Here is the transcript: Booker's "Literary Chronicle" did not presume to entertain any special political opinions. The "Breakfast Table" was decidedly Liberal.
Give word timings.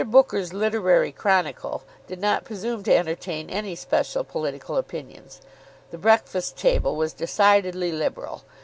Booker's 0.03 0.51
"Literary 0.51 1.11
Chronicle" 1.11 1.83
did 2.07 2.19
not 2.19 2.43
presume 2.43 2.81
to 2.85 2.91
entertain 2.95 3.51
any 3.51 3.75
special 3.75 4.23
political 4.23 4.75
opinions. 4.77 5.41
The 5.91 5.99
"Breakfast 5.99 6.57
Table" 6.57 6.95
was 6.95 7.13
decidedly 7.13 7.91
Liberal. 7.91 8.43